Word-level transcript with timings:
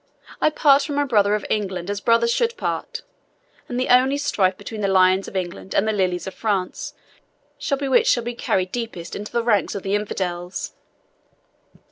I 0.41 0.49
part 0.49 0.81
from 0.81 0.95
my 0.95 1.03
brother 1.03 1.35
of 1.35 1.45
England 1.47 1.87
as 1.87 2.01
brothers 2.01 2.33
should 2.33 2.57
part, 2.57 3.03
and 3.69 3.79
the 3.79 3.89
only 3.89 4.17
strife 4.17 4.57
between 4.57 4.81
the 4.81 4.87
Lions 4.87 5.27
of 5.27 5.35
England 5.35 5.75
and 5.75 5.87
the 5.87 5.91
Lilies 5.91 6.25
of 6.25 6.33
France 6.33 6.95
shall 7.59 7.77
be 7.77 7.87
which 7.87 8.07
shall 8.07 8.23
be 8.23 8.33
carried 8.33 8.71
deepest 8.71 9.15
into 9.15 9.31
the 9.31 9.43
ranks 9.43 9.75
of 9.75 9.83
the 9.83 9.93
infidels." 9.93 10.73